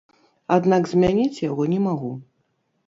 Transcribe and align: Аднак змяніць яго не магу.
Аднак 0.55 0.89
змяніць 0.93 1.43
яго 1.49 1.71
не 1.77 1.79
магу. 1.87 2.13